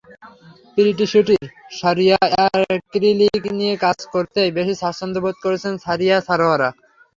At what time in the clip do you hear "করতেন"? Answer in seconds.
5.43-5.73